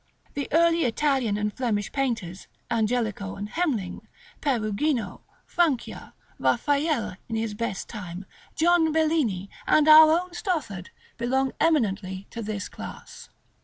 The 0.33 0.47
early 0.51 0.83
Italian 0.85 1.37
and 1.37 1.53
Flemish 1.53 1.91
painters, 1.91 2.47
Angelico 2.71 3.35
and 3.35 3.47
Hemling, 3.49 4.07
Perugino, 4.41 5.21
Francia, 5.45 6.15
Raffaelle 6.39 7.17
in 7.29 7.35
his 7.35 7.53
best 7.53 7.87
time, 7.87 8.25
John 8.55 8.91
Bellini, 8.91 9.47
and 9.67 9.87
our 9.87 10.11
own 10.19 10.31
Stothard, 10.33 10.89
belong 11.19 11.51
eminently 11.59 12.25
to 12.31 12.41
this 12.41 12.67
class.§ 12.67 13.27
LIII. 13.29 13.33